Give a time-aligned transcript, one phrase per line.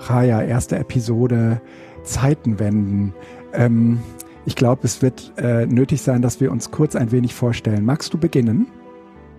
[0.00, 1.60] Raya, erste Episode
[2.02, 3.14] Zeitenwenden.
[3.52, 4.00] Ähm,
[4.44, 7.84] ich glaube, es wird äh, nötig sein, dass wir uns kurz ein wenig vorstellen.
[7.84, 8.66] Magst du beginnen?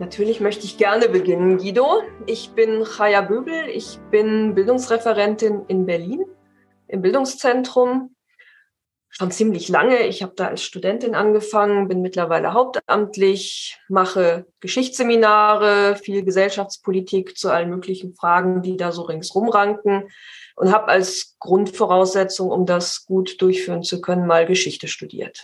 [0.00, 2.02] Natürlich möchte ich gerne beginnen, Guido.
[2.26, 3.68] Ich bin Chaya Böbel.
[3.72, 6.24] Ich bin Bildungsreferentin in Berlin
[6.88, 8.10] im Bildungszentrum
[9.08, 10.06] schon ziemlich lange.
[10.06, 17.70] Ich habe da als Studentin angefangen, bin mittlerweile hauptamtlich, mache Geschichtsseminare, viel Gesellschaftspolitik zu allen
[17.70, 20.08] möglichen Fragen, die da so ringsrum ranken
[20.56, 25.42] und habe als Grundvoraussetzung, um das gut durchführen zu können, mal Geschichte studiert.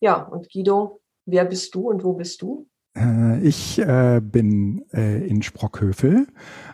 [0.00, 2.68] Ja, und Guido, wer bist du und wo bist du?
[2.96, 6.26] Äh, ich äh, bin äh, in Sprockhövel,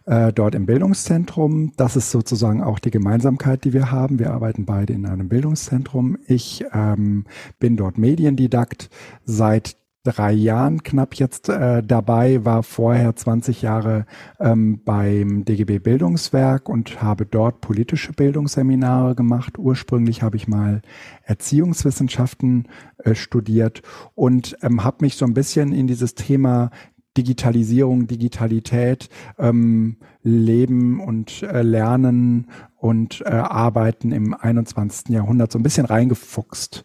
[0.06, 1.72] äh, dort im Bildungszentrum.
[1.76, 4.18] Das ist sozusagen auch die Gemeinsamkeit, die wir haben.
[4.18, 6.18] Wir arbeiten beide in einem Bildungszentrum.
[6.26, 7.24] Ich ähm,
[7.58, 8.90] bin dort Mediendidakt
[9.24, 14.04] seit drei Jahren knapp jetzt äh, dabei, war vorher 20 Jahre
[14.38, 19.58] ähm, beim DGB Bildungswerk und habe dort politische Bildungsseminare gemacht.
[19.58, 20.82] Ursprünglich habe ich mal
[21.22, 23.82] Erziehungswissenschaften äh, studiert
[24.14, 26.70] und ähm, habe mich so ein bisschen in dieses Thema
[27.16, 35.08] Digitalisierung, Digitalität, ähm, Leben und äh, Lernen und äh, Arbeiten im 21.
[35.10, 36.84] Jahrhundert so ein bisschen reingefuchst.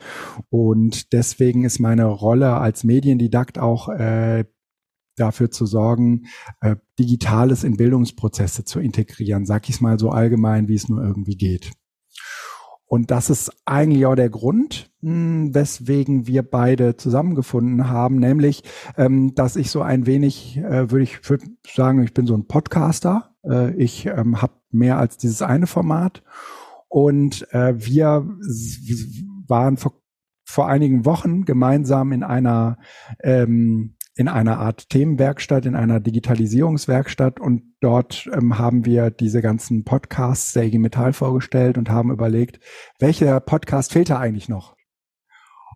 [0.50, 4.46] Und deswegen ist meine Rolle als Mediendidakt auch äh,
[5.16, 6.28] dafür zu sorgen,
[6.62, 11.04] äh, Digitales in Bildungsprozesse zu integrieren, sag ich es mal so allgemein, wie es nur
[11.04, 11.72] irgendwie geht.
[12.86, 18.64] Und das ist eigentlich auch der Grund, hm, weswegen wir beide zusammengefunden haben, nämlich,
[18.98, 22.48] ähm, dass ich so ein wenig, äh, würde ich würd sagen, ich bin so ein
[22.48, 23.36] Podcaster.
[23.44, 26.24] Äh, ich ähm, habe mehr als dieses eine Format.
[26.90, 28.28] Und äh, wir
[29.48, 29.94] waren vor,
[30.44, 32.78] vor einigen Wochen gemeinsam in einer
[33.24, 39.86] ähm, in einer Art Themenwerkstatt, in einer Digitalisierungswerkstatt und dort ähm, haben wir diese ganzen
[39.86, 42.60] Podcasts der IG Metall vorgestellt und haben überlegt,
[43.00, 44.76] welcher Podcast fehlt da eigentlich noch?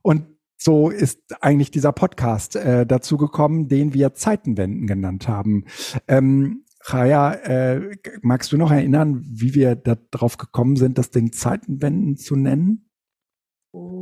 [0.03, 0.27] Und
[0.57, 5.65] so ist eigentlich dieser Podcast äh, dazu gekommen, den wir Zeitenwenden genannt haben.
[6.07, 12.17] Ähm, Chaya, äh, magst du noch erinnern, wie wir darauf gekommen sind, das Ding Zeitenwenden
[12.17, 12.89] zu nennen?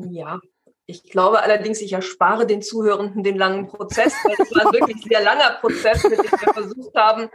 [0.10, 0.40] Ja,
[0.88, 5.24] ich glaube allerdings, ich erspare den Zuhörenden den langen Prozess, weil es war wirklich sehr
[5.24, 7.30] langer Prozess, mit dem wir versucht haben,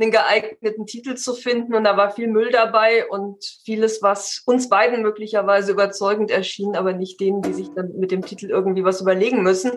[0.00, 1.74] einen geeigneten Titel zu finden.
[1.74, 6.92] Und da war viel Müll dabei und vieles, was uns beiden möglicherweise überzeugend erschien, aber
[6.92, 9.72] nicht denen, die sich dann mit dem Titel irgendwie was überlegen müssen.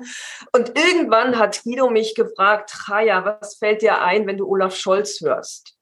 [0.54, 5.22] Und irgendwann hat Guido mich gefragt, Chaya, was fällt dir ein, wenn du Olaf Scholz
[5.22, 5.76] hörst?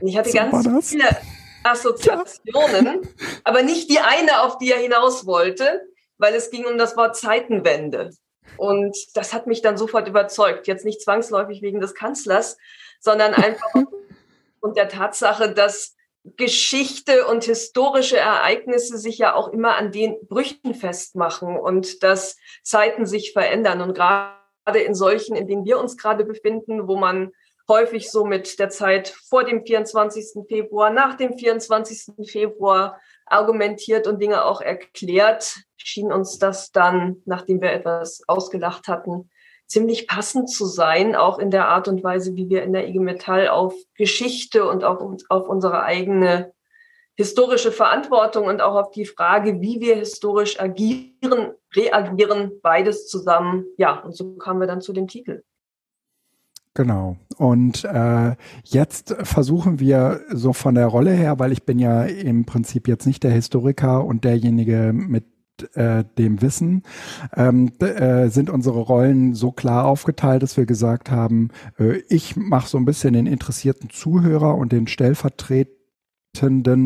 [0.00, 1.04] Und ich hatte so ganz viele
[1.64, 3.00] Assoziationen, ja.
[3.44, 5.80] aber nicht die eine, auf die er hinaus wollte
[6.22, 8.10] weil es ging um das Wort Zeitenwende.
[8.56, 10.68] Und das hat mich dann sofort überzeugt.
[10.68, 12.56] Jetzt nicht zwangsläufig wegen des Kanzlers,
[13.02, 13.68] sondern einfach
[14.60, 20.72] und der Tatsache, dass Geschichte und historische Ereignisse sich ja auch immer an den Brüchen
[20.72, 23.80] festmachen und dass Zeiten sich verändern.
[23.80, 27.32] Und gerade in solchen, in denen wir uns gerade befinden, wo man
[27.68, 30.46] häufig so mit der Zeit vor dem 24.
[30.46, 32.14] Februar, nach dem 24.
[32.30, 39.30] Februar argumentiert und Dinge auch erklärt, schien uns das dann, nachdem wir etwas ausgelacht hatten,
[39.66, 42.98] ziemlich passend zu sein, auch in der Art und Weise, wie wir in der IG
[42.98, 46.52] Metall auf Geschichte und auch auf unsere eigene
[47.14, 53.64] historische Verantwortung und auch auf die Frage, wie wir historisch agieren, reagieren, beides zusammen.
[53.76, 55.42] Ja, und so kamen wir dann zu dem Titel.
[56.74, 57.16] Genau.
[57.36, 58.34] Und äh,
[58.64, 63.06] jetzt versuchen wir so von der Rolle her, weil ich bin ja im Prinzip jetzt
[63.06, 65.24] nicht der Historiker und derjenige mit
[65.76, 66.82] äh, dem Wissen,
[67.36, 72.68] ähm, äh, sind unsere Rollen so klar aufgeteilt, dass wir gesagt haben, äh, ich mache
[72.68, 75.70] so ein bisschen den interessierten Zuhörer und den Stellvertreter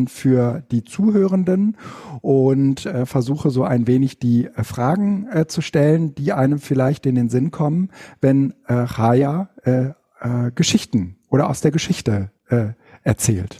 [0.07, 1.77] für die Zuhörenden
[2.21, 7.05] und äh, versuche so ein wenig die äh, Fragen äh, zu stellen, die einem vielleicht
[7.05, 7.89] in den Sinn kommen,
[8.19, 12.73] wenn äh, Raya äh, äh, Geschichten oder aus der Geschichte äh,
[13.03, 13.59] erzählt.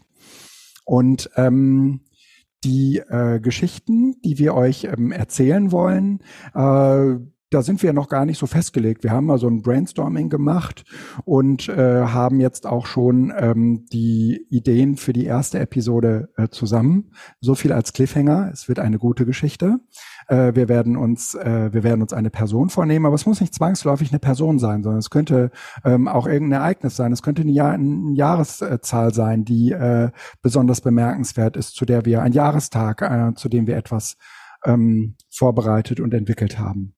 [0.86, 2.02] Und ähm,
[2.68, 6.20] die äh, Geschichten, die wir euch ähm, erzählen wollen,
[6.54, 7.16] äh,
[7.50, 9.04] da sind wir noch gar nicht so festgelegt.
[9.04, 10.84] Wir haben mal so ein Brainstorming gemacht
[11.24, 17.12] und äh, haben jetzt auch schon ähm, die Ideen für die erste Episode äh, zusammen.
[17.40, 18.50] So viel als Cliffhanger.
[18.52, 19.78] Es wird eine gute Geschichte.
[20.28, 23.54] Äh, wir werden uns, äh, wir werden uns eine Person vornehmen, aber es muss nicht
[23.54, 25.52] zwangsläufig eine Person sein, sondern es könnte
[25.86, 27.14] ähm, auch irgendein Ereignis sein.
[27.14, 30.12] Es könnte eine, Jahr, eine Jahreszahl sein, die äh,
[30.42, 34.18] besonders bemerkenswert ist, zu der wir ein Jahrestag, äh, zu dem wir etwas
[34.66, 36.97] ähm, vorbereitet und entwickelt haben.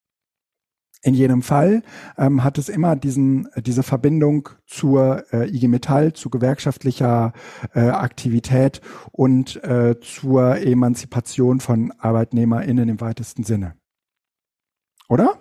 [1.01, 1.81] In jedem Fall
[2.18, 7.31] ähm, hat es immer diesen, diese Verbindung zur äh, IG Metall, zu gewerkschaftlicher
[7.74, 8.81] äh, Aktivität
[9.13, 13.78] und äh, zur Emanzipation von ArbeitnehmerInnen im weitesten Sinne.
[15.07, 15.40] Oder?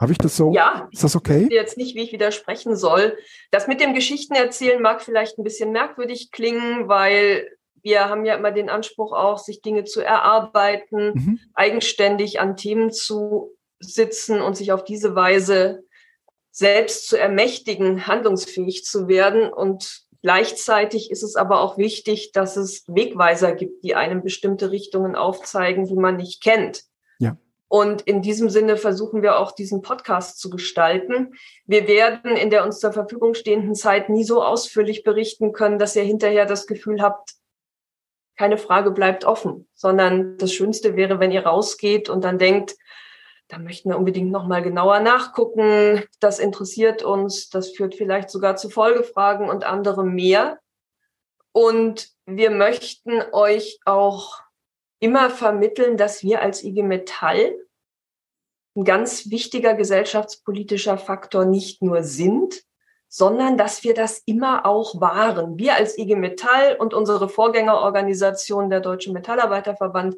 [0.00, 0.52] Habe ich das so?
[0.52, 0.88] Ja.
[0.92, 1.42] Ist das okay?
[1.42, 3.16] Ich weiß jetzt nicht, wie ich widersprechen soll.
[3.52, 7.48] Das mit dem Geschichtenerzählen mag vielleicht ein bisschen merkwürdig klingen, weil
[7.82, 11.40] wir haben ja immer den Anspruch auch, sich Dinge zu erarbeiten, mhm.
[11.54, 15.84] eigenständig an Themen zu sitzen und sich auf diese Weise
[16.50, 19.52] selbst zu ermächtigen, handlungsfähig zu werden.
[19.52, 25.14] Und gleichzeitig ist es aber auch wichtig, dass es Wegweiser gibt, die einem bestimmte Richtungen
[25.14, 26.82] aufzeigen, die man nicht kennt.
[27.18, 27.36] Ja.
[27.68, 31.34] Und in diesem Sinne versuchen wir auch diesen Podcast zu gestalten.
[31.66, 35.94] Wir werden in der uns zur Verfügung stehenden Zeit nie so ausführlich berichten können, dass
[35.94, 37.34] ihr hinterher das Gefühl habt,
[38.36, 42.76] keine Frage bleibt offen, sondern das Schönste wäre, wenn ihr rausgeht und dann denkt,
[43.48, 46.04] da möchten wir unbedingt noch mal genauer nachgucken.
[46.20, 47.48] Das interessiert uns.
[47.48, 50.60] Das führt vielleicht sogar zu Folgefragen und anderem mehr.
[51.52, 54.40] Und wir möchten euch auch
[55.00, 57.56] immer vermitteln, dass wir als IG Metall
[58.76, 62.62] ein ganz wichtiger gesellschaftspolitischer Faktor nicht nur sind,
[63.08, 65.58] sondern dass wir das immer auch waren.
[65.58, 70.16] Wir als IG Metall und unsere Vorgängerorganisation, der Deutsche Metallarbeiterverband,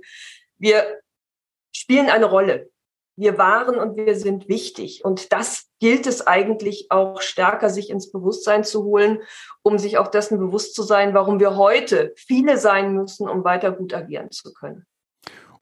[0.59, 1.01] wir
[1.73, 2.70] spielen eine Rolle
[3.21, 5.05] wir waren und wir sind wichtig.
[5.05, 9.19] Und das gilt es eigentlich auch stärker, sich ins Bewusstsein zu holen,
[9.63, 13.73] um sich auch dessen bewusst zu sein, warum wir heute viele sein müssen, um weiter
[13.73, 14.87] gut agieren zu können.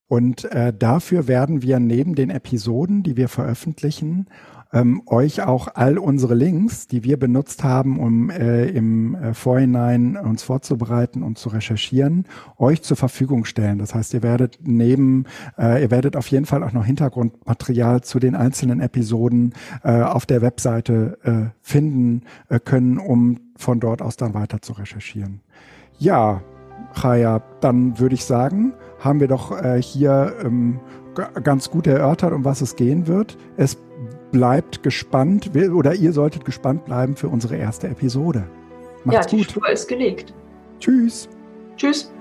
[0.06, 4.28] Und äh, dafür werden wir neben den Episoden, die wir veröffentlichen,
[4.72, 10.16] ähm, euch auch all unsere Links, die wir benutzt haben, um äh, im äh, Vorhinein
[10.16, 12.24] uns vorzubereiten und zu recherchieren,
[12.58, 13.78] euch zur Verfügung stellen.
[13.78, 15.24] Das heißt, ihr werdet neben,
[15.58, 20.26] äh, ihr werdet auf jeden Fall auch noch Hintergrundmaterial zu den einzelnen Episoden äh, auf
[20.26, 25.40] der Webseite äh, finden äh, können, um von dort aus dann weiter zu recherchieren.
[25.98, 26.42] Ja,
[26.94, 30.80] Chaya, dann würde ich sagen, haben wir doch äh, hier ähm,
[31.42, 33.36] ganz gut erörtert, um was es gehen wird.
[33.56, 33.76] Es
[34.30, 38.44] bleibt gespannt oder ihr solltet gespannt bleiben für unsere erste Episode.
[39.04, 39.50] Macht's ja, die gut.
[39.52, 40.34] Spur ist gelegt.
[40.80, 41.28] Tschüss.
[41.76, 42.12] Tschüss.